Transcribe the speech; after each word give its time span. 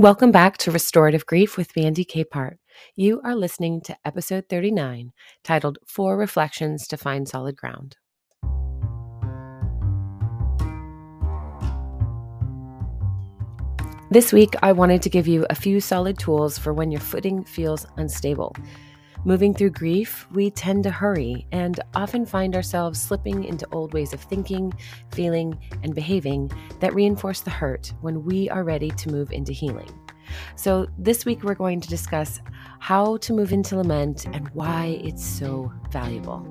Welcome 0.00 0.30
back 0.30 0.56
to 0.58 0.70
Restorative 0.70 1.26
Grief 1.26 1.56
with 1.56 1.76
Mandy 1.76 2.04
Capehart. 2.04 2.56
You 2.96 3.20
are 3.24 3.34
listening 3.34 3.80
to 3.82 3.96
episode 4.04 4.44
39, 4.48 5.12
titled 5.44 5.78
Four 5.86 6.16
Reflections 6.16 6.86
to 6.88 6.96
Find 6.96 7.28
Solid 7.28 7.56
Ground. 7.56 7.96
This 14.10 14.32
week, 14.32 14.54
I 14.62 14.72
wanted 14.72 15.02
to 15.02 15.10
give 15.10 15.28
you 15.28 15.46
a 15.50 15.54
few 15.54 15.80
solid 15.80 16.18
tools 16.18 16.58
for 16.58 16.72
when 16.72 16.90
your 16.90 17.00
footing 17.00 17.44
feels 17.44 17.86
unstable. 17.96 18.56
Moving 19.26 19.52
through 19.52 19.70
grief, 19.70 20.26
we 20.32 20.50
tend 20.50 20.82
to 20.84 20.90
hurry 20.90 21.46
and 21.52 21.78
often 21.94 22.24
find 22.24 22.56
ourselves 22.56 22.98
slipping 22.98 23.44
into 23.44 23.68
old 23.70 23.92
ways 23.92 24.14
of 24.14 24.20
thinking, 24.22 24.72
feeling, 25.12 25.58
and 25.82 25.94
behaving 25.94 26.50
that 26.80 26.94
reinforce 26.94 27.42
the 27.42 27.50
hurt 27.50 27.92
when 28.00 28.24
we 28.24 28.48
are 28.48 28.64
ready 28.64 28.90
to 28.92 29.10
move 29.10 29.30
into 29.30 29.52
healing. 29.52 29.90
So, 30.56 30.86
this 30.96 31.26
week 31.26 31.42
we're 31.42 31.54
going 31.54 31.82
to 31.82 31.88
discuss 31.88 32.40
how 32.78 33.18
to 33.18 33.34
move 33.34 33.52
into 33.52 33.76
lament 33.76 34.24
and 34.32 34.48
why 34.54 34.98
it's 35.04 35.24
so 35.24 35.70
valuable. 35.90 36.46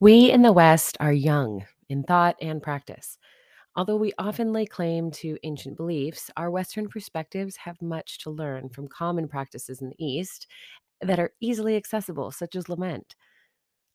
We 0.00 0.32
in 0.32 0.42
the 0.42 0.52
West 0.52 0.96
are 0.98 1.12
young 1.12 1.64
in 1.88 2.02
thought 2.02 2.34
and 2.42 2.60
practice. 2.60 3.16
Although 3.76 3.96
we 3.96 4.12
often 4.18 4.52
lay 4.52 4.66
claim 4.66 5.10
to 5.12 5.38
ancient 5.44 5.76
beliefs, 5.76 6.30
our 6.36 6.50
Western 6.50 6.88
perspectives 6.88 7.56
have 7.58 7.82
much 7.82 8.18
to 8.20 8.30
learn 8.30 8.70
from 8.70 8.88
common 8.88 9.28
practices 9.28 9.80
in 9.82 9.90
the 9.90 10.04
East 10.04 10.46
that 11.00 11.18
are 11.20 11.32
easily 11.40 11.76
accessible, 11.76 12.30
such 12.32 12.56
as 12.56 12.68
lament. 12.68 13.16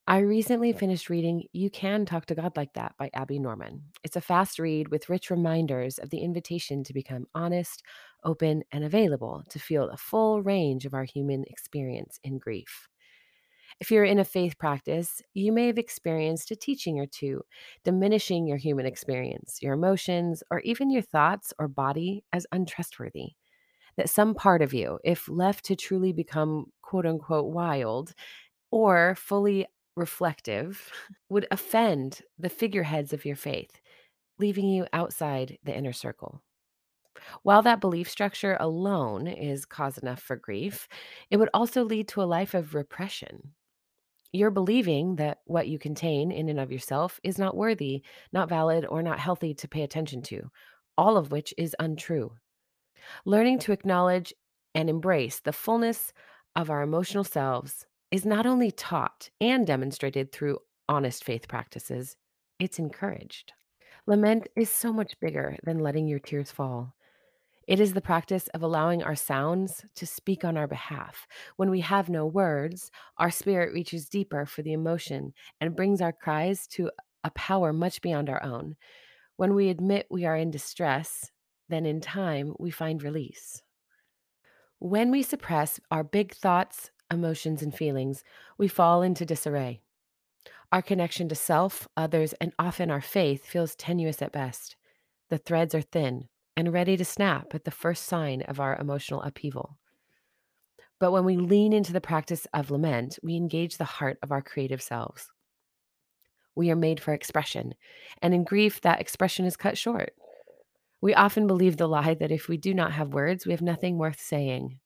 I 0.07 0.19
recently 0.19 0.73
finished 0.73 1.09
reading 1.09 1.43
You 1.53 1.69
Can 1.69 2.05
Talk 2.05 2.25
to 2.27 2.35
God 2.35 2.57
Like 2.57 2.73
That 2.73 2.95
by 2.97 3.09
Abby 3.13 3.39
Norman. 3.39 3.85
It's 4.03 4.15
a 4.15 4.21
fast 4.21 4.59
read 4.59 4.89
with 4.89 5.09
rich 5.09 5.29
reminders 5.29 5.99
of 5.99 6.09
the 6.09 6.19
invitation 6.21 6.83
to 6.85 6.93
become 6.93 7.27
honest, 7.35 7.83
open, 8.23 8.63
and 8.71 8.83
available 8.83 9.43
to 9.49 9.59
feel 9.59 9.89
the 9.89 9.97
full 9.97 10.41
range 10.43 10.85
of 10.85 10.93
our 10.93 11.05
human 11.05 11.43
experience 11.47 12.19
in 12.23 12.39
grief. 12.39 12.87
If 13.81 13.89
you're 13.89 14.05
in 14.05 14.19
a 14.19 14.23
faith 14.23 14.59
practice, 14.59 15.23
you 15.33 15.51
may 15.51 15.65
have 15.65 15.79
experienced 15.79 16.51
a 16.51 16.55
teaching 16.55 16.99
or 16.99 17.07
two 17.07 17.41
diminishing 17.83 18.45
your 18.45 18.57
human 18.57 18.85
experience, 18.85 19.57
your 19.59 19.73
emotions, 19.73 20.43
or 20.51 20.59
even 20.59 20.91
your 20.91 21.01
thoughts 21.01 21.51
or 21.57 21.67
body 21.67 22.23
as 22.31 22.45
untrustworthy. 22.51 23.29
That 23.97 24.07
some 24.07 24.35
part 24.35 24.61
of 24.61 24.71
you, 24.71 24.99
if 25.03 25.27
left 25.27 25.65
to 25.65 25.75
truly 25.75 26.13
become 26.13 26.67
quote 26.83 27.07
unquote 27.07 27.47
wild 27.47 28.13
or 28.69 29.15
fully 29.15 29.65
reflective, 29.95 30.91
would 31.29 31.47
offend 31.49 32.21
the 32.37 32.49
figureheads 32.49 33.13
of 33.13 33.25
your 33.25 33.35
faith, 33.35 33.81
leaving 34.37 34.69
you 34.69 34.85
outside 34.93 35.57
the 35.63 35.75
inner 35.75 35.91
circle. 35.91 36.43
While 37.41 37.63
that 37.63 37.81
belief 37.81 38.11
structure 38.11 38.57
alone 38.59 39.25
is 39.25 39.65
cause 39.65 39.97
enough 39.97 40.21
for 40.21 40.35
grief, 40.35 40.87
it 41.31 41.37
would 41.37 41.49
also 41.51 41.83
lead 41.83 42.07
to 42.09 42.21
a 42.21 42.29
life 42.29 42.53
of 42.53 42.75
repression, 42.75 43.53
you're 44.33 44.51
believing 44.51 45.15
that 45.17 45.39
what 45.45 45.67
you 45.67 45.77
contain 45.77 46.31
in 46.31 46.49
and 46.49 46.59
of 46.59 46.71
yourself 46.71 47.19
is 47.23 47.37
not 47.37 47.55
worthy, 47.55 48.03
not 48.31 48.49
valid, 48.49 48.85
or 48.85 49.01
not 49.01 49.19
healthy 49.19 49.53
to 49.55 49.67
pay 49.67 49.83
attention 49.83 50.21
to, 50.23 50.49
all 50.97 51.17
of 51.17 51.31
which 51.31 51.53
is 51.57 51.75
untrue. 51.79 52.31
Learning 53.25 53.59
to 53.59 53.71
acknowledge 53.71 54.33
and 54.73 54.89
embrace 54.89 55.39
the 55.39 55.53
fullness 55.53 56.13
of 56.55 56.69
our 56.69 56.81
emotional 56.81 57.23
selves 57.23 57.85
is 58.11 58.25
not 58.25 58.45
only 58.45 58.71
taught 58.71 59.29
and 59.39 59.65
demonstrated 59.65 60.31
through 60.31 60.59
honest 60.87 61.23
faith 61.23 61.47
practices, 61.47 62.15
it's 62.59 62.79
encouraged. 62.79 63.53
Lament 64.07 64.47
is 64.55 64.69
so 64.69 64.91
much 64.91 65.19
bigger 65.19 65.57
than 65.63 65.79
letting 65.79 66.07
your 66.07 66.19
tears 66.19 66.51
fall. 66.51 66.93
It 67.67 67.79
is 67.79 67.93
the 67.93 68.01
practice 68.01 68.47
of 68.49 68.63
allowing 68.63 69.03
our 69.03 69.15
sounds 69.15 69.85
to 69.95 70.07
speak 70.07 70.43
on 70.43 70.57
our 70.57 70.67
behalf. 70.67 71.27
When 71.57 71.69
we 71.69 71.81
have 71.81 72.09
no 72.09 72.25
words, 72.25 72.91
our 73.17 73.29
spirit 73.29 73.71
reaches 73.73 74.09
deeper 74.09 74.45
for 74.45 74.61
the 74.61 74.73
emotion 74.73 75.33
and 75.59 75.75
brings 75.75 76.01
our 76.01 76.11
cries 76.11 76.65
to 76.67 76.89
a 77.23 77.29
power 77.31 77.71
much 77.71 78.01
beyond 78.01 78.29
our 78.29 78.43
own. 78.43 78.75
When 79.37 79.53
we 79.53 79.69
admit 79.69 80.07
we 80.09 80.25
are 80.25 80.35
in 80.35 80.51
distress, 80.51 81.31
then 81.69 81.85
in 81.85 82.01
time 82.01 82.53
we 82.59 82.71
find 82.71 83.03
release. 83.03 83.61
When 84.79 85.11
we 85.11 85.21
suppress 85.21 85.79
our 85.91 86.03
big 86.03 86.33
thoughts, 86.33 86.89
emotions, 87.11 87.61
and 87.61 87.73
feelings, 87.73 88.23
we 88.57 88.67
fall 88.67 89.03
into 89.03 89.25
disarray. 89.25 89.81
Our 90.71 90.81
connection 90.81 91.29
to 91.29 91.35
self, 91.35 91.87
others, 91.95 92.33
and 92.41 92.53
often 92.57 92.89
our 92.89 93.01
faith 93.01 93.45
feels 93.45 93.75
tenuous 93.75 94.21
at 94.21 94.31
best. 94.31 94.75
The 95.29 95.37
threads 95.37 95.75
are 95.75 95.81
thin, 95.81 96.29
and 96.55 96.73
ready 96.73 96.97
to 96.97 97.05
snap 97.05 97.53
at 97.53 97.65
the 97.65 97.71
first 97.71 98.05
sign 98.05 98.41
of 98.43 98.59
our 98.59 98.75
emotional 98.75 99.21
upheaval. 99.21 99.77
But 100.99 101.11
when 101.11 101.25
we 101.25 101.37
lean 101.37 101.73
into 101.73 101.93
the 101.93 102.01
practice 102.01 102.45
of 102.53 102.69
lament, 102.69 103.17
we 103.23 103.35
engage 103.35 103.77
the 103.77 103.85
heart 103.85 104.19
of 104.21 104.31
our 104.31 104.41
creative 104.41 104.81
selves. 104.81 105.31
We 106.53 106.69
are 106.69 106.75
made 106.75 106.99
for 106.99 107.13
expression, 107.13 107.73
and 108.21 108.33
in 108.33 108.43
grief, 108.43 108.81
that 108.81 109.01
expression 109.01 109.45
is 109.45 109.57
cut 109.57 109.77
short. 109.77 110.13
We 111.01 111.15
often 111.15 111.47
believe 111.47 111.77
the 111.77 111.87
lie 111.87 112.13
that 112.13 112.31
if 112.31 112.47
we 112.47 112.57
do 112.57 112.73
not 112.73 112.91
have 112.91 113.13
words, 113.13 113.45
we 113.45 113.53
have 113.53 113.61
nothing 113.61 113.97
worth 113.97 114.19
saying. 114.19 114.79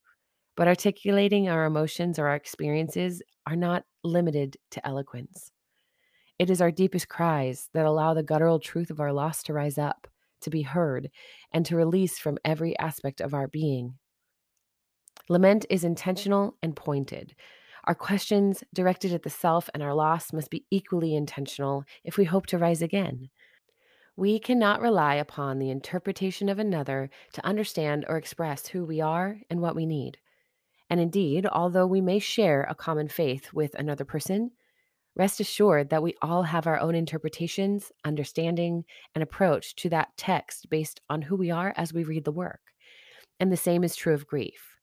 But 0.56 0.70
articulating 0.70 1.50
our 1.50 1.66
emotions 1.66 2.18
or 2.18 2.28
our 2.28 2.36
experiences 2.36 3.22
are 3.46 3.58
not 3.58 3.84
limited 4.04 4.56
to 4.72 4.88
eloquence. 4.88 5.52
It 6.40 6.50
is 6.50 6.62
our 6.62 6.72
deepest 6.72 7.10
cries 7.10 7.70
that 7.74 7.86
allow 7.86 8.14
the 8.14 8.24
guttural 8.24 8.60
truth 8.60 8.90
of 8.90 9.02
our 9.02 9.12
loss 9.12 9.44
to 9.44 9.54
rise 9.54 9.78
up, 9.78 10.08
to 10.46 10.50
be 10.50 10.62
heard, 10.62 11.12
and 11.52 11.66
to 11.66 11.76
release 11.76 12.18
from 12.18 12.40
every 12.46 12.78
aspect 12.80 13.22
of 13.22 13.34
our 13.34 13.48
being. 13.48 13.96
Lament 15.28 15.66
is 15.70 15.84
intentional 15.84 16.56
and 16.62 16.76
pointed. 16.76 17.36
Our 17.86 17.96
questions 17.96 18.64
directed 18.74 19.14
at 19.14 19.24
the 19.24 19.30
self 19.30 19.70
and 19.74 19.84
our 19.84 19.94
loss 19.94 20.34
must 20.34 20.50
be 20.50 20.66
equally 20.72 21.16
intentional 21.16 21.84
if 22.04 22.18
we 22.18 22.24
hope 22.24 22.48
to 22.48 22.58
rise 22.58 22.82
again. 22.82 23.30
We 24.18 24.40
cannot 24.40 24.82
rely 24.82 25.16
upon 25.16 25.60
the 25.60 25.70
interpretation 25.70 26.48
of 26.48 26.58
another 26.58 27.10
to 27.34 27.46
understand 27.46 28.06
or 28.08 28.18
express 28.18 28.68
who 28.68 28.86
we 28.86 29.02
are 29.02 29.42
and 29.50 29.62
what 29.62 29.76
we 29.76 29.86
need. 29.86 30.18
And 30.90 31.00
indeed, 31.00 31.46
although 31.46 31.88
we 31.88 32.02
may 32.02 32.20
share 32.20 32.64
a 32.64 32.76
common 32.76 33.08
faith 33.08 33.52
with 33.52 33.76
another 33.76 34.06
person, 34.06 34.52
Rest 35.16 35.40
assured 35.40 35.90
that 35.90 36.04
we 36.04 36.16
all 36.22 36.44
have 36.44 36.68
our 36.68 36.80
own 36.80 36.94
interpretations, 36.94 37.92
understanding, 38.04 38.84
and 39.14 39.24
approach 39.24 39.76
to 39.76 39.90
that 39.90 40.10
text 40.18 40.70
based 40.70 41.00
on 41.10 41.22
who 41.22 41.36
we 41.36 41.52
are 41.52 41.74
as 41.78 41.94
we 41.94 42.04
read 42.04 42.26
the 42.26 42.32
work. 42.32 42.60
And 43.40 43.52
the 43.52 43.58
same 43.58 43.84
is 43.84 43.96
true 43.96 44.14
of 44.14 44.28
grief. 44.28 44.78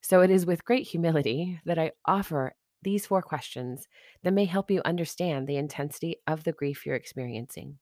So 0.00 0.22
it 0.22 0.30
is 0.30 0.46
with 0.46 0.64
great 0.64 0.86
humility 0.86 1.60
that 1.66 1.78
I 1.78 1.92
offer 2.06 2.54
these 2.82 3.04
four 3.04 3.20
questions 3.20 3.86
that 4.22 4.32
may 4.32 4.46
help 4.46 4.70
you 4.70 4.80
understand 4.86 5.46
the 5.46 5.58
intensity 5.58 6.16
of 6.26 6.44
the 6.44 6.52
grief 6.52 6.86
you're 6.86 6.96
experiencing. 6.96 7.78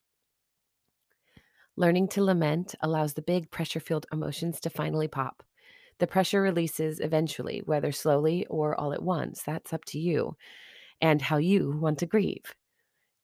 Learning 1.76 2.08
to 2.08 2.24
lament 2.24 2.74
allows 2.80 3.14
the 3.14 3.22
big 3.22 3.52
pressure 3.52 3.78
filled 3.78 4.06
emotions 4.12 4.58
to 4.58 4.70
finally 4.70 5.06
pop. 5.06 5.44
The 5.98 6.08
pressure 6.08 6.42
releases 6.42 6.98
eventually, 6.98 7.62
whether 7.64 7.92
slowly 7.92 8.46
or 8.46 8.74
all 8.74 8.92
at 8.92 9.02
once. 9.02 9.42
That's 9.44 9.72
up 9.72 9.84
to 9.86 9.98
you 10.00 10.36
and 11.00 11.20
how 11.22 11.36
you 11.36 11.78
want 11.80 11.98
to 11.98 12.06
grieve. 12.06 12.54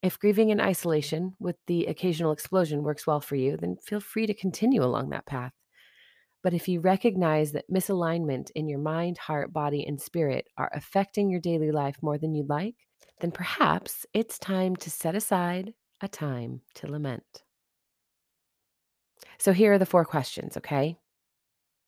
If 0.03 0.19
grieving 0.19 0.51
in 0.51 0.61
isolation 0.61 1.35
with 1.39 1.57
the 1.67 1.87
occasional 1.87 2.33
explosion 2.33 2.83
works 2.83 3.07
well 3.07 3.21
for 3.21 3.37
you, 3.37 3.57
then 3.57 3.77
feel 3.83 4.01
free 4.01 4.27
to 4.27 4.35
continue 4.35 4.83
along 4.83 5.11
that 5.11 5.27
path. 5.27 5.53
But 6.43 6.53
if 6.53 6.69
you 6.69 6.81
recognize 6.81 7.53
that 7.53 7.71
misalignment 7.73 8.51
in 8.55 8.69
your 8.69 8.79
mind, 8.79 9.17
heart, 9.17 9.51
body, 9.53 9.83
and 9.87 9.99
spirit 9.99 10.47
are 10.59 10.71
affecting 10.75 11.31
your 11.31 11.41
daily 11.41 11.71
life 11.71 11.97
more 12.03 12.19
than 12.19 12.35
you'd 12.35 12.51
like, 12.51 12.75
then 13.21 13.31
perhaps 13.31 14.05
it's 14.13 14.39
time 14.39 14.77
to 14.77 14.91
set 14.91 15.15
aside 15.15 15.73
a 16.03 16.09
time 16.09 16.61
to 16.75 16.87
lament. 16.87 17.43
So 19.39 19.53
here 19.53 19.73
are 19.73 19.79
the 19.79 19.87
four 19.87 20.05
questions, 20.05 20.59
okay? 20.59 20.99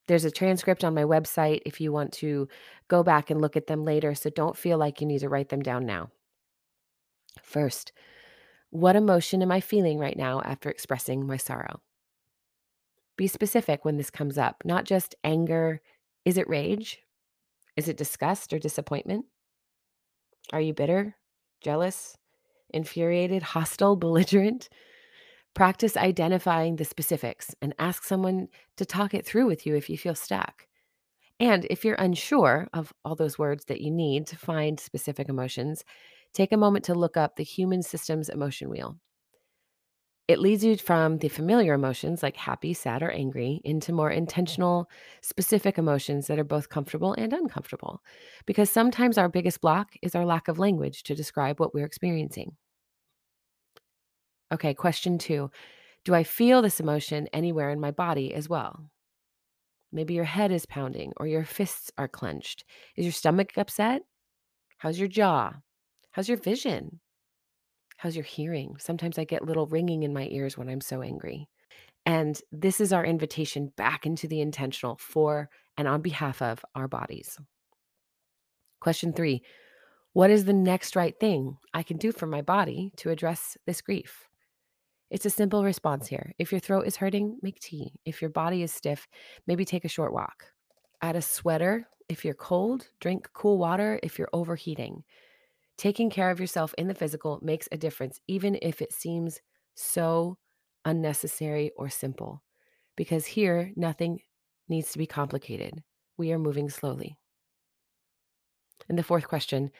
There's 0.06 0.24
a 0.24 0.30
transcript 0.30 0.84
on 0.84 0.94
my 0.94 1.02
website 1.02 1.62
if 1.66 1.80
you 1.80 1.92
want 1.92 2.12
to 2.14 2.48
go 2.88 3.02
back 3.02 3.30
and 3.30 3.40
look 3.40 3.56
at 3.56 3.66
them 3.66 3.84
later, 3.84 4.14
so 4.14 4.30
don't 4.30 4.56
feel 4.56 4.78
like 4.78 5.00
you 5.00 5.06
need 5.06 5.20
to 5.20 5.28
write 5.28 5.48
them 5.48 5.62
down 5.62 5.84
now. 5.84 6.10
First, 7.42 7.92
what 8.70 8.96
emotion 8.96 9.42
am 9.42 9.50
I 9.50 9.60
feeling 9.60 9.98
right 9.98 10.16
now 10.16 10.40
after 10.42 10.68
expressing 10.68 11.26
my 11.26 11.36
sorrow? 11.36 11.80
Be 13.16 13.26
specific 13.26 13.84
when 13.84 13.96
this 13.96 14.10
comes 14.10 14.36
up, 14.36 14.62
not 14.64 14.84
just 14.84 15.14
anger. 15.24 15.80
Is 16.24 16.36
it 16.36 16.48
rage? 16.48 17.00
Is 17.76 17.88
it 17.88 17.96
disgust 17.96 18.52
or 18.52 18.58
disappointment? 18.58 19.26
Are 20.52 20.60
you 20.60 20.74
bitter, 20.74 21.16
jealous, 21.60 22.16
infuriated, 22.70 23.42
hostile, 23.42 23.96
belligerent? 23.96 24.68
Practice 25.56 25.96
identifying 25.96 26.76
the 26.76 26.84
specifics 26.84 27.52
and 27.60 27.74
ask 27.80 28.04
someone 28.04 28.48
to 28.76 28.84
talk 28.84 29.12
it 29.12 29.26
through 29.26 29.46
with 29.46 29.66
you 29.66 29.74
if 29.74 29.90
you 29.90 29.98
feel 29.98 30.14
stuck. 30.14 30.68
And 31.40 31.66
if 31.70 31.84
you're 31.84 31.96
unsure 31.96 32.68
of 32.74 32.92
all 33.04 33.16
those 33.16 33.38
words 33.38 33.64
that 33.66 33.80
you 33.80 33.90
need 33.90 34.26
to 34.28 34.36
find 34.36 34.78
specific 34.78 35.28
emotions, 35.28 35.84
take 36.34 36.52
a 36.52 36.58
moment 36.58 36.84
to 36.86 36.94
look 36.94 37.16
up 37.16 37.36
the 37.36 37.42
Human 37.42 37.82
Systems 37.82 38.28
Emotion 38.28 38.70
Wheel. 38.70 38.98
It 40.28 40.40
leads 40.40 40.64
you 40.64 40.76
from 40.76 41.18
the 41.18 41.28
familiar 41.28 41.74
emotions 41.74 42.22
like 42.22 42.36
happy, 42.36 42.74
sad, 42.74 43.02
or 43.02 43.10
angry 43.10 43.60
into 43.64 43.92
more 43.92 44.10
intentional, 44.10 44.90
specific 45.22 45.78
emotions 45.78 46.26
that 46.26 46.38
are 46.38 46.44
both 46.44 46.68
comfortable 46.68 47.14
and 47.14 47.32
uncomfortable. 47.32 48.02
Because 48.44 48.68
sometimes 48.70 49.18
our 49.18 49.28
biggest 49.28 49.60
block 49.60 49.94
is 50.02 50.14
our 50.14 50.26
lack 50.26 50.48
of 50.48 50.58
language 50.58 51.04
to 51.04 51.14
describe 51.14 51.60
what 51.60 51.74
we're 51.74 51.86
experiencing. 51.86 52.56
Okay, 54.56 54.72
question 54.72 55.18
two 55.18 55.50
Do 56.06 56.14
I 56.14 56.22
feel 56.22 56.62
this 56.62 56.80
emotion 56.80 57.28
anywhere 57.34 57.68
in 57.68 57.78
my 57.78 57.90
body 57.90 58.32
as 58.32 58.48
well? 58.48 58.88
Maybe 59.92 60.14
your 60.14 60.24
head 60.24 60.50
is 60.50 60.64
pounding 60.64 61.12
or 61.18 61.26
your 61.26 61.44
fists 61.44 61.90
are 61.98 62.08
clenched. 62.08 62.64
Is 62.96 63.04
your 63.04 63.12
stomach 63.12 63.58
upset? 63.58 64.00
How's 64.78 64.98
your 64.98 65.08
jaw? 65.08 65.52
How's 66.12 66.26
your 66.26 66.38
vision? 66.38 67.00
How's 67.98 68.16
your 68.16 68.24
hearing? 68.24 68.76
Sometimes 68.78 69.18
I 69.18 69.24
get 69.24 69.44
little 69.44 69.66
ringing 69.66 70.04
in 70.04 70.14
my 70.14 70.26
ears 70.30 70.56
when 70.56 70.70
I'm 70.70 70.80
so 70.80 71.02
angry. 71.02 71.50
And 72.06 72.40
this 72.50 72.80
is 72.80 72.94
our 72.94 73.04
invitation 73.04 73.74
back 73.76 74.06
into 74.06 74.26
the 74.26 74.40
intentional 74.40 74.96
for 74.96 75.50
and 75.76 75.86
on 75.86 76.00
behalf 76.00 76.40
of 76.40 76.64
our 76.74 76.88
bodies. 76.88 77.38
Question 78.80 79.12
three 79.12 79.42
What 80.14 80.30
is 80.30 80.46
the 80.46 80.54
next 80.54 80.96
right 80.96 81.18
thing 81.20 81.58
I 81.74 81.82
can 81.82 81.98
do 81.98 82.10
for 82.10 82.26
my 82.26 82.40
body 82.40 82.90
to 82.96 83.10
address 83.10 83.58
this 83.66 83.82
grief? 83.82 84.26
It's 85.10 85.26
a 85.26 85.30
simple 85.30 85.62
response 85.62 86.08
here. 86.08 86.32
If 86.38 86.50
your 86.50 86.60
throat 86.60 86.86
is 86.86 86.96
hurting, 86.96 87.38
make 87.40 87.60
tea. 87.60 87.92
If 88.04 88.20
your 88.20 88.30
body 88.30 88.62
is 88.62 88.72
stiff, 88.72 89.06
maybe 89.46 89.64
take 89.64 89.84
a 89.84 89.88
short 89.88 90.12
walk. 90.12 90.44
Add 91.00 91.16
a 91.16 91.22
sweater. 91.22 91.88
If 92.08 92.24
you're 92.24 92.34
cold, 92.34 92.88
drink 93.00 93.28
cool 93.32 93.58
water 93.58 94.00
if 94.02 94.18
you're 94.18 94.30
overheating. 94.32 95.04
Taking 95.78 96.10
care 96.10 96.30
of 96.30 96.40
yourself 96.40 96.74
in 96.78 96.88
the 96.88 96.94
physical 96.94 97.38
makes 97.42 97.68
a 97.70 97.76
difference, 97.76 98.20
even 98.26 98.58
if 98.62 98.82
it 98.82 98.92
seems 98.92 99.40
so 99.74 100.38
unnecessary 100.84 101.70
or 101.76 101.88
simple. 101.88 102.42
Because 102.96 103.26
here, 103.26 103.72
nothing 103.76 104.20
needs 104.68 104.90
to 104.92 104.98
be 104.98 105.06
complicated. 105.06 105.82
We 106.16 106.32
are 106.32 106.38
moving 106.38 106.70
slowly. 106.70 107.16
And 108.88 108.98
the 108.98 109.02
fourth 109.02 109.28
question 109.28 109.70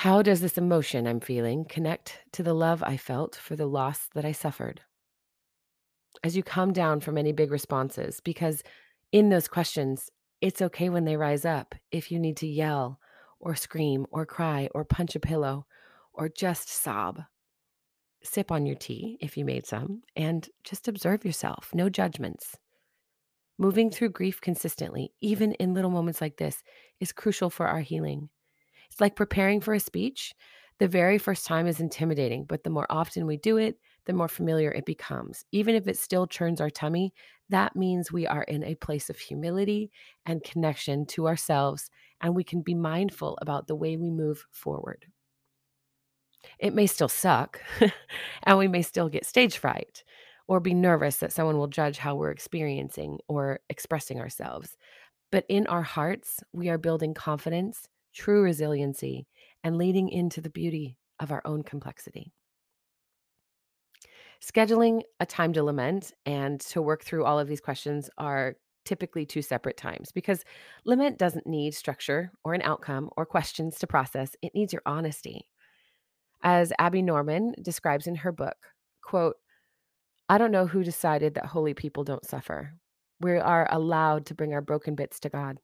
How 0.00 0.20
does 0.20 0.42
this 0.42 0.58
emotion 0.58 1.06
I'm 1.06 1.20
feeling 1.20 1.64
connect 1.64 2.20
to 2.32 2.42
the 2.42 2.52
love 2.52 2.82
I 2.82 2.98
felt 2.98 3.34
for 3.34 3.56
the 3.56 3.64
loss 3.64 4.10
that 4.14 4.26
I 4.26 4.32
suffered? 4.32 4.82
As 6.22 6.36
you 6.36 6.42
come 6.42 6.74
down 6.74 7.00
from 7.00 7.16
any 7.16 7.32
big 7.32 7.50
responses, 7.50 8.20
because 8.20 8.62
in 9.10 9.30
those 9.30 9.48
questions, 9.48 10.10
it's 10.42 10.60
okay 10.60 10.90
when 10.90 11.06
they 11.06 11.16
rise 11.16 11.46
up 11.46 11.74
if 11.90 12.12
you 12.12 12.18
need 12.18 12.36
to 12.36 12.46
yell 12.46 13.00
or 13.40 13.54
scream 13.54 14.06
or 14.10 14.26
cry 14.26 14.68
or 14.74 14.84
punch 14.84 15.16
a 15.16 15.20
pillow 15.20 15.64
or 16.12 16.28
just 16.28 16.68
sob. 16.68 17.22
Sip 18.22 18.52
on 18.52 18.66
your 18.66 18.76
tea 18.76 19.16
if 19.22 19.38
you 19.38 19.46
made 19.46 19.64
some 19.64 20.02
and 20.14 20.46
just 20.62 20.88
observe 20.88 21.24
yourself, 21.24 21.70
no 21.72 21.88
judgments. 21.88 22.58
Moving 23.56 23.90
through 23.90 24.10
grief 24.10 24.42
consistently, 24.42 25.14
even 25.22 25.52
in 25.52 25.72
little 25.72 25.90
moments 25.90 26.20
like 26.20 26.36
this, 26.36 26.62
is 27.00 27.12
crucial 27.12 27.48
for 27.48 27.66
our 27.66 27.80
healing. 27.80 28.28
It's 28.90 29.00
like 29.00 29.16
preparing 29.16 29.60
for 29.60 29.74
a 29.74 29.80
speech. 29.80 30.34
The 30.78 30.88
very 30.88 31.18
first 31.18 31.46
time 31.46 31.66
is 31.66 31.80
intimidating, 31.80 32.44
but 32.44 32.64
the 32.64 32.70
more 32.70 32.86
often 32.90 33.26
we 33.26 33.38
do 33.38 33.56
it, 33.56 33.78
the 34.04 34.12
more 34.12 34.28
familiar 34.28 34.70
it 34.70 34.84
becomes. 34.84 35.44
Even 35.52 35.74
if 35.74 35.88
it 35.88 35.98
still 35.98 36.26
churns 36.26 36.60
our 36.60 36.70
tummy, 36.70 37.12
that 37.48 37.76
means 37.76 38.12
we 38.12 38.26
are 38.26 38.42
in 38.42 38.62
a 38.64 38.74
place 38.74 39.08
of 39.08 39.18
humility 39.18 39.90
and 40.26 40.44
connection 40.44 41.06
to 41.06 41.26
ourselves, 41.26 41.90
and 42.20 42.34
we 42.34 42.44
can 42.44 42.60
be 42.62 42.74
mindful 42.74 43.38
about 43.40 43.66
the 43.66 43.74
way 43.74 43.96
we 43.96 44.10
move 44.10 44.44
forward. 44.50 45.06
It 46.58 46.74
may 46.74 46.86
still 46.86 47.08
suck, 47.08 47.60
and 48.42 48.58
we 48.58 48.68
may 48.68 48.82
still 48.82 49.08
get 49.08 49.26
stage 49.26 49.58
fright 49.58 50.04
or 50.48 50.60
be 50.60 50.74
nervous 50.74 51.18
that 51.18 51.32
someone 51.32 51.58
will 51.58 51.66
judge 51.66 51.98
how 51.98 52.14
we're 52.14 52.30
experiencing 52.30 53.18
or 53.28 53.60
expressing 53.68 54.20
ourselves. 54.20 54.76
But 55.32 55.44
in 55.48 55.66
our 55.66 55.82
hearts, 55.82 56.42
we 56.52 56.68
are 56.68 56.78
building 56.78 57.14
confidence, 57.14 57.88
true 58.16 58.42
resiliency, 58.42 59.26
and 59.62 59.76
leading 59.76 60.08
into 60.08 60.40
the 60.40 60.50
beauty 60.50 60.96
of 61.20 61.30
our 61.30 61.42
own 61.44 61.62
complexity. 61.62 62.32
Scheduling 64.42 65.02
a 65.20 65.26
time 65.26 65.52
to 65.52 65.62
lament 65.62 66.12
and 66.24 66.60
to 66.60 66.82
work 66.82 67.04
through 67.04 67.24
all 67.24 67.38
of 67.38 67.48
these 67.48 67.60
questions 67.60 68.10
are 68.18 68.54
typically 68.84 69.26
two 69.26 69.42
separate 69.42 69.76
times 69.76 70.12
because 70.12 70.44
lament 70.84 71.18
doesn't 71.18 71.46
need 71.46 71.74
structure 71.74 72.30
or 72.44 72.54
an 72.54 72.62
outcome 72.62 73.10
or 73.16 73.26
questions 73.26 73.78
to 73.78 73.86
process. 73.86 74.36
It 74.42 74.54
needs 74.54 74.72
your 74.72 74.82
honesty. 74.86 75.48
As 76.42 76.72
Abby 76.78 77.02
Norman 77.02 77.54
describes 77.60 78.06
in 78.06 78.14
her 78.16 78.32
book, 78.32 78.56
quote, 79.02 79.36
I 80.28 80.38
don't 80.38 80.52
know 80.52 80.66
who 80.66 80.84
decided 80.84 81.34
that 81.34 81.46
holy 81.46 81.74
people 81.74 82.04
don't 82.04 82.26
suffer. 82.26 82.74
We 83.20 83.38
are 83.38 83.66
allowed 83.70 84.26
to 84.26 84.34
bring 84.34 84.52
our 84.52 84.60
broken 84.60 84.94
bits 84.94 85.18
to 85.20 85.28
God. 85.28 85.58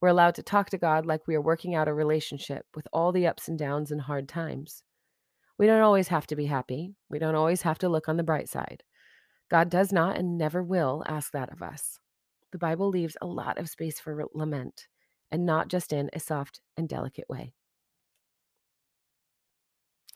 We're 0.00 0.08
allowed 0.08 0.34
to 0.36 0.42
talk 0.42 0.70
to 0.70 0.78
God 0.78 1.06
like 1.06 1.26
we 1.26 1.34
are 1.34 1.40
working 1.40 1.74
out 1.74 1.88
a 1.88 1.94
relationship 1.94 2.66
with 2.74 2.86
all 2.92 3.12
the 3.12 3.26
ups 3.26 3.48
and 3.48 3.58
downs 3.58 3.90
and 3.90 4.00
hard 4.00 4.28
times. 4.28 4.82
We 5.58 5.66
don't 5.66 5.82
always 5.82 6.08
have 6.08 6.26
to 6.28 6.36
be 6.36 6.46
happy. 6.46 6.94
We 7.08 7.18
don't 7.18 7.34
always 7.36 7.62
have 7.62 7.78
to 7.78 7.88
look 7.88 8.08
on 8.08 8.16
the 8.16 8.22
bright 8.22 8.48
side. 8.48 8.82
God 9.50 9.70
does 9.70 9.92
not 9.92 10.16
and 10.16 10.36
never 10.36 10.62
will 10.62 11.04
ask 11.06 11.32
that 11.32 11.52
of 11.52 11.62
us. 11.62 11.98
The 12.52 12.58
Bible 12.58 12.88
leaves 12.88 13.16
a 13.20 13.26
lot 13.26 13.58
of 13.58 13.68
space 13.68 14.00
for 14.00 14.24
lament, 14.32 14.86
and 15.30 15.46
not 15.46 15.68
just 15.68 15.92
in 15.92 16.10
a 16.12 16.20
soft 16.20 16.60
and 16.76 16.88
delicate 16.88 17.28
way. 17.28 17.52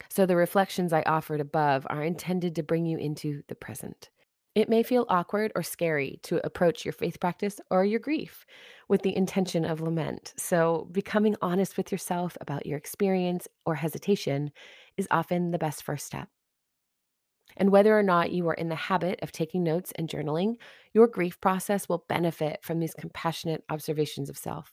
So, 0.09 0.27
the 0.27 0.37
reflections 0.37 0.93
I 0.93 1.03
offered 1.03 1.41
above 1.41 1.87
are 1.91 2.03
intended 2.03 2.55
to 2.57 2.63
bring 2.63 2.87
you 2.87 2.99
into 2.99 3.43
the 3.49 3.55
present. 3.55 4.11
It 4.55 4.69
may 4.69 4.83
feel 4.83 5.07
awkward 5.09 5.53
or 5.55 5.63
scary 5.63 6.21
to 6.25 6.45
approach 6.45 6.85
your 6.85 6.93
faith 6.93 7.21
practice 7.21 7.61
or 7.71 7.85
your 7.85 8.01
grief 8.01 8.45
with 8.89 9.03
the 9.03 9.17
intention 9.17 9.65
of 9.65 9.81
lament. 9.81 10.33
So, 10.37 10.89
becoming 10.91 11.37
honest 11.41 11.77
with 11.77 11.93
yourself 11.93 12.37
about 12.41 12.67
your 12.67 12.79
experience 12.79 13.47
or 13.65 13.77
hesitation 13.77 14.51
is 14.97 15.07
often 15.11 15.51
the 15.51 15.59
best 15.59 15.83
first 15.83 16.07
step. 16.07 16.29
And 17.57 17.71
whether 17.71 17.97
or 17.97 18.03
not 18.03 18.33
you 18.33 18.49
are 18.49 18.55
in 18.55 18.69
the 18.69 18.75
habit 18.75 19.19
of 19.23 19.33
taking 19.33 19.63
notes 19.63 19.93
and 19.97 20.09
journaling, 20.09 20.57
your 20.93 21.07
grief 21.07 21.41
process 21.41 21.89
will 21.89 22.05
benefit 22.09 22.61
from 22.63 22.79
these 22.79 22.95
compassionate 22.95 23.65
observations 23.69 24.31
of 24.31 24.39
self. 24.39 24.73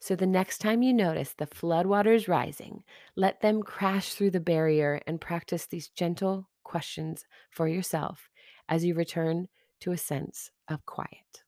So 0.00 0.14
the 0.14 0.26
next 0.26 0.58
time 0.58 0.82
you 0.82 0.92
notice 0.92 1.32
the 1.32 1.46
floodwaters 1.46 2.28
rising, 2.28 2.84
let 3.16 3.40
them 3.40 3.62
crash 3.62 4.12
through 4.12 4.32
the 4.32 4.40
barrier 4.40 5.00
and 5.06 5.20
practice 5.20 5.66
these 5.66 5.88
gentle 5.88 6.50
questions 6.62 7.24
for 7.50 7.68
yourself 7.68 8.28
as 8.68 8.84
you 8.84 8.94
return 8.94 9.48
to 9.80 9.92
a 9.92 9.96
sense 9.96 10.50
of 10.68 10.84
quiet. 10.86 11.42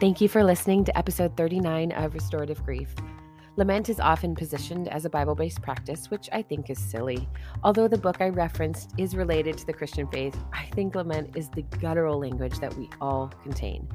Thank 0.00 0.20
you 0.20 0.28
for 0.28 0.44
listening 0.44 0.84
to 0.84 0.96
episode 0.96 1.36
39 1.36 1.90
of 1.90 2.14
Restorative 2.14 2.64
Grief. 2.64 2.94
Lament 3.56 3.88
is 3.88 3.98
often 3.98 4.36
positioned 4.36 4.86
as 4.86 5.04
a 5.04 5.10
Bible 5.10 5.34
based 5.34 5.60
practice, 5.60 6.08
which 6.08 6.28
I 6.30 6.42
think 6.42 6.70
is 6.70 6.78
silly. 6.78 7.28
Although 7.64 7.88
the 7.88 7.98
book 7.98 8.20
I 8.20 8.28
referenced 8.28 8.92
is 8.96 9.16
related 9.16 9.58
to 9.58 9.66
the 9.66 9.72
Christian 9.72 10.06
faith, 10.06 10.36
I 10.52 10.66
think 10.66 10.94
lament 10.94 11.36
is 11.36 11.50
the 11.50 11.62
guttural 11.62 12.20
language 12.20 12.60
that 12.60 12.72
we 12.76 12.88
all 13.00 13.32
contain. 13.42 13.88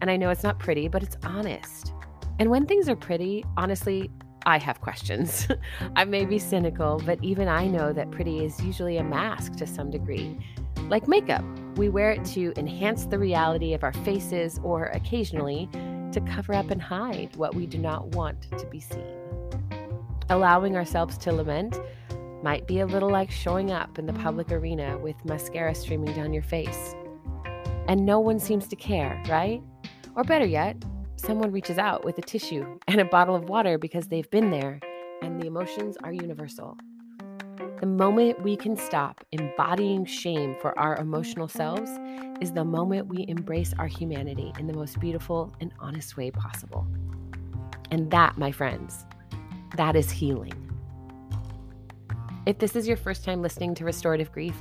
And 0.00 0.10
I 0.10 0.16
know 0.16 0.30
it's 0.30 0.42
not 0.42 0.58
pretty, 0.58 0.88
but 0.88 1.02
it's 1.02 1.18
honest. 1.22 1.92
And 2.38 2.50
when 2.50 2.64
things 2.64 2.88
are 2.88 2.96
pretty, 2.96 3.44
honestly, 3.58 4.10
I 4.44 4.58
have 4.58 4.80
questions. 4.80 5.48
I 5.96 6.04
may 6.04 6.24
be 6.24 6.38
cynical, 6.38 7.00
but 7.04 7.22
even 7.22 7.48
I 7.48 7.66
know 7.66 7.92
that 7.92 8.10
pretty 8.10 8.44
is 8.44 8.60
usually 8.62 8.98
a 8.98 9.04
mask 9.04 9.56
to 9.56 9.66
some 9.66 9.90
degree. 9.90 10.38
Like 10.88 11.06
makeup, 11.06 11.44
we 11.76 11.88
wear 11.88 12.10
it 12.10 12.24
to 12.26 12.52
enhance 12.56 13.06
the 13.06 13.18
reality 13.18 13.72
of 13.72 13.84
our 13.84 13.92
faces 13.92 14.58
or 14.62 14.86
occasionally 14.86 15.68
to 16.12 16.20
cover 16.28 16.54
up 16.54 16.70
and 16.70 16.82
hide 16.82 17.34
what 17.36 17.54
we 17.54 17.66
do 17.66 17.78
not 17.78 18.08
want 18.14 18.42
to 18.58 18.66
be 18.66 18.80
seen. 18.80 19.16
Allowing 20.28 20.76
ourselves 20.76 21.16
to 21.18 21.32
lament 21.32 21.80
might 22.42 22.66
be 22.66 22.80
a 22.80 22.86
little 22.86 23.10
like 23.10 23.30
showing 23.30 23.70
up 23.70 23.98
in 23.98 24.06
the 24.06 24.12
public 24.12 24.50
arena 24.50 24.98
with 24.98 25.24
mascara 25.24 25.74
streaming 25.74 26.14
down 26.14 26.32
your 26.32 26.42
face. 26.42 26.94
And 27.88 28.04
no 28.04 28.20
one 28.20 28.38
seems 28.38 28.66
to 28.68 28.76
care, 28.76 29.22
right? 29.28 29.62
Or 30.14 30.24
better 30.24 30.46
yet, 30.46 30.76
someone 31.22 31.52
reaches 31.52 31.78
out 31.78 32.04
with 32.04 32.18
a 32.18 32.22
tissue 32.22 32.78
and 32.88 33.00
a 33.00 33.04
bottle 33.04 33.36
of 33.36 33.48
water 33.48 33.78
because 33.78 34.08
they've 34.08 34.30
been 34.30 34.50
there, 34.50 34.80
and 35.22 35.40
the 35.40 35.46
emotions 35.46 35.96
are 36.02 36.12
universal. 36.12 36.76
The 37.80 37.86
moment 37.86 38.42
we 38.42 38.56
can 38.56 38.76
stop 38.76 39.24
embodying 39.30 40.04
shame 40.04 40.56
for 40.60 40.76
our 40.76 40.96
emotional 40.96 41.46
selves 41.46 41.90
is 42.40 42.52
the 42.52 42.64
moment 42.64 43.06
we 43.06 43.24
embrace 43.28 43.72
our 43.78 43.86
humanity 43.86 44.52
in 44.58 44.66
the 44.66 44.72
most 44.72 44.98
beautiful 44.98 45.54
and 45.60 45.72
honest 45.78 46.16
way 46.16 46.32
possible. 46.32 46.86
And 47.92 48.10
that, 48.10 48.36
my 48.36 48.50
friends, 48.50 49.04
that 49.76 49.94
is 49.94 50.10
healing. 50.10 50.54
If 52.46 52.58
this 52.58 52.74
is 52.74 52.88
your 52.88 52.96
first 52.96 53.24
time 53.24 53.42
listening 53.42 53.76
to 53.76 53.84
Restorative 53.84 54.32
Grief, 54.32 54.60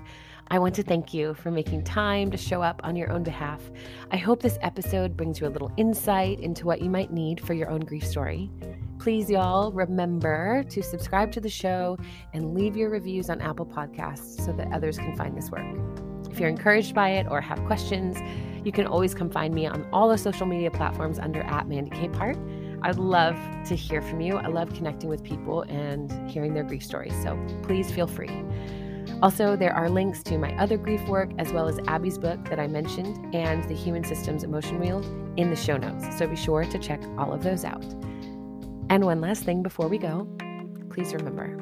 I 0.51 0.60
want 0.60 0.75
to 0.75 0.84
thank 0.84 1.13
you 1.13 1.34
for 1.34 1.50
making 1.50 1.86
time 1.86 2.29
to 2.29 2.36
show 2.36 2.62
up 2.62 2.81
on 2.84 2.98
your 2.98 3.10
own 3.10 3.24
behalf. 3.24 3.62
I 4.12 4.17
hope 4.17 4.41
this 4.41 4.58
episode 4.62 5.15
brings 5.15 5.39
you 5.39 5.48
a 5.48 5.50
little 5.50 5.72
insight 5.77 6.41
into 6.41 6.65
what 6.65 6.81
you 6.81 6.89
might 6.89 7.10
need 7.10 7.39
for 7.39 7.53
your 7.53 7.70
own 7.70 7.79
grief 7.79 8.05
story. 8.05 8.51
Please, 9.00 9.29
y'all, 9.29 9.72
remember 9.72 10.65
to 10.65 10.84
subscribe 10.84 11.31
to 11.31 11.39
the 11.39 11.48
show 11.48 11.98
and 12.34 12.53
leave 12.53 12.75
your 12.75 12.89
reviews 12.89 13.29
on 13.29 13.39
Apple 13.39 13.65
Podcasts 13.65 14.46
so 14.46 14.51
that 14.51 14.67
others 14.74 14.98
can 14.98 15.15
find 15.15 15.38
this 15.38 15.50
work. 15.50 15.65
If 16.29 16.38
you're 16.38 16.50
encouraged 16.50 16.93
by 16.93 17.12
it 17.12 17.27
or 17.29 17.39
have 17.39 17.63
questions, 17.63 18.17
you 18.65 18.74
can 18.74 18.86
always 18.86 19.15
come 19.15 19.29
find 19.29 19.53
me 19.55 19.67
on 19.67 19.88
all 19.93 20.10
the 20.10 20.17
social 20.17 20.46
media 20.46 20.70
platforms 20.70 21.17
under 21.17 21.43
at 21.43 21.70
Mandy 21.70 21.91
Capehart. 21.91 22.38
I'd 22.81 22.98
love 22.98 23.38
to 23.67 23.75
hear 23.75 24.01
from 24.01 24.20
you. 24.20 24.36
I 24.36 24.48
love 24.48 24.74
connecting 24.74 25.10
with 25.10 25.24
people 25.24 25.62
and 25.70 26.29
hearing 26.29 26.53
their 26.53 26.63
grief 26.63 26.84
stories. 26.84 27.13
So 27.24 27.39
please 27.63 27.89
feel 27.89 28.08
free. 28.08 28.43
Also, 29.22 29.56
there 29.56 29.74
are 29.74 29.90
links 29.90 30.24
to 30.24 30.38
my 30.38 30.56
other 30.58 30.78
grief 30.78 31.01
work, 31.08 31.30
as 31.38 31.51
well 31.54 31.68
as 31.68 31.80
Abby's 31.88 32.18
book 32.18 32.44
that 32.50 32.60
I 32.60 32.68
mentioned 32.68 33.36
and 33.36 33.63
the 33.66 33.75
Human 33.75 34.04
Systems 34.04 34.44
Emotion 34.44 34.80
Wheel 34.80 35.04
in 35.38 35.50
the 35.50 35.56
show 35.56 35.78
notes. 35.78 36.18
So 36.18 36.28
be 36.28 36.36
sure 36.36 36.66
to 36.66 36.80
check 36.80 37.01
all 37.18 37.32
of 37.32 37.44
those 37.44 37.63
out. 37.63 37.84
And 38.90 39.06
one 39.06 39.22
last 39.22 39.44
thing 39.44 39.63
before 39.63 39.88
we 39.88 39.98
go 39.98 40.28
please 40.92 41.13
remember 41.13 41.58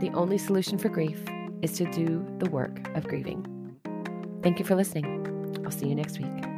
the 0.00 0.10
only 0.10 0.38
solution 0.38 0.78
for 0.78 0.88
grief 0.88 1.22
is 1.62 1.72
to 1.72 1.90
do 1.90 2.26
the 2.38 2.48
work 2.50 2.88
of 2.96 3.06
grieving. 3.06 3.46
Thank 4.42 4.58
you 4.58 4.64
for 4.64 4.74
listening. 4.74 5.60
I'll 5.64 5.70
see 5.70 5.88
you 5.88 5.94
next 5.94 6.18
week. 6.18 6.49